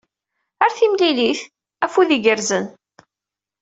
[0.63, 1.39] Ar timlilit,
[1.85, 2.65] afud igerrzen.